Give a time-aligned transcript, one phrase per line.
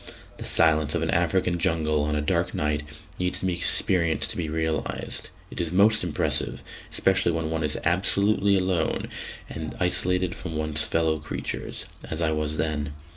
[0.37, 2.81] The silence of an African jungle on a dark night
[3.19, 7.77] needs to be experienced to be realised; it is most impressive, especially when one is
[7.85, 9.09] absolutely alone
[9.47, 12.93] and isolated from one's fellow creatures, as I was then.